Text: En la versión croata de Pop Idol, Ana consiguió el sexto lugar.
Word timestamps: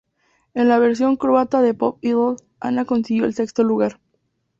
En 0.55 0.67
la 0.67 0.79
versión 0.79 1.15
croata 1.15 1.61
de 1.61 1.75
Pop 1.75 1.99
Idol, 2.01 2.37
Ana 2.59 2.85
consiguió 2.85 3.25
el 3.25 3.35
sexto 3.35 3.61
lugar. 3.63 3.99